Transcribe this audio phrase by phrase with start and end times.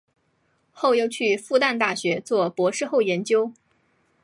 [0.71, 3.53] 后又去复旦大学做博士后研究。